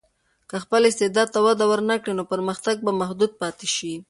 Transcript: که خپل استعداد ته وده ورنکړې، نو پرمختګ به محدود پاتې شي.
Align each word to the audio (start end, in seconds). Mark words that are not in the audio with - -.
که 0.49 0.55
خپل 0.63 0.81
استعداد 0.89 1.27
ته 1.33 1.39
وده 1.45 1.65
ورنکړې، 1.67 2.13
نو 2.17 2.23
پرمختګ 2.31 2.75
به 2.85 2.91
محدود 3.01 3.31
پاتې 3.41 3.67
شي. 3.75 3.93